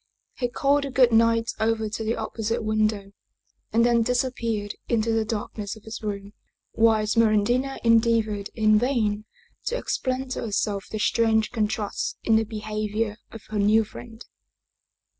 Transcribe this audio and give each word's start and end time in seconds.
He 0.35 0.47
called 0.47 0.83
a 0.83 0.89
good 0.89 1.11
night 1.11 1.51
over 1.59 1.87
to 1.87 2.03
the 2.03 2.15
opposite 2.15 2.63
window, 2.63 3.11
and 3.71 3.85
then 3.85 4.01
disappeared 4.01 4.73
into 4.89 5.11
the 5.11 5.23
darkness 5.23 5.75
of 5.75 5.83
his 5.83 6.01
room, 6.01 6.33
while 6.71 7.05
Smeraldina 7.05 7.77
endeavored 7.83 8.49
in 8.55 8.79
vain 8.79 9.25
to 9.65 9.75
ex 9.77 9.97
55 9.99 10.03
German 10.03 10.17
Mystery 10.17 10.17
Stories 10.17 10.17
plain 10.17 10.29
to 10.29 10.45
herself 10.47 10.85
the 10.89 10.97
strange 10.97 11.51
contrasts 11.51 12.15
in 12.23 12.35
the 12.35 12.45
behavior 12.45 13.17
of 13.31 13.43
her 13.49 13.59
new 13.59 13.83
friend. 13.83 14.25